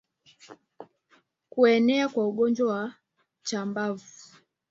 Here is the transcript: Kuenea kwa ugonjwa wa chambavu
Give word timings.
Kuenea 1.49 2.09
kwa 2.09 2.27
ugonjwa 2.27 2.75
wa 2.75 2.93
chambavu 3.43 4.35